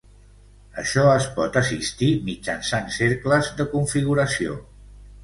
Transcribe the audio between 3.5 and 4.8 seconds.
de configuració.